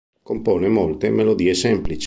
[0.23, 1.99] Compone molte melodie semplici.